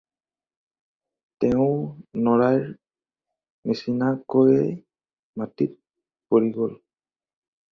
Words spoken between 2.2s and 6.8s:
নৰাইৰ নিচিনাকৈয়ে মাটিত পৰি গ'ল।